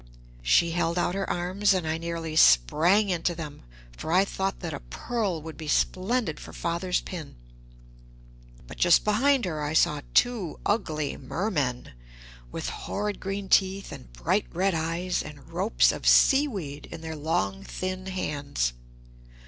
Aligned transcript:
She 0.41 0.71
held 0.71 0.97
out 0.97 1.13
her 1.13 1.29
arms 1.29 1.75
and 1.75 1.85
I 1.87 1.99
nearly 1.99 2.35
sprang 2.35 3.11
into 3.11 3.35
them, 3.35 3.61
for 3.95 4.11
I 4.11 4.25
thought 4.25 4.59
that 4.61 4.73
a 4.73 4.79
pearl 4.79 5.43
would 5.43 5.57
be 5.57 5.67
splendid 5.67 6.39
for 6.39 6.53
Father's 6.53 7.01
pin. 7.01 7.35
But 8.65 8.77
just 8.79 9.03
behind 9.03 9.45
her 9.45 9.61
I 9.61 9.73
saw 9.73 10.01
two 10.15 10.59
ugly 10.65 11.17
mermen, 11.17 11.91
with 12.51 12.69
horrid 12.69 13.19
green 13.19 13.47
teeth 13.47 13.91
and 13.91 14.11
bright 14.11 14.47
red 14.51 14.73
eyes, 14.73 15.21
and 15.21 15.49
ropes 15.49 15.91
of 15.91 16.07
seaweed 16.07 16.87
in 16.87 17.01
their 17.01 17.15
long 17.15 17.63
thin 17.63 18.07
hands. 18.07 18.73